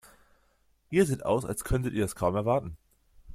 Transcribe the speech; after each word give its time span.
Ihr 0.89 1.05
seht 1.05 1.25
aus, 1.27 1.45
als 1.45 1.63
könntet 1.63 1.93
ihr 1.93 2.03
es 2.05 2.15
kaum 2.15 2.33
erwarten. 2.33 2.75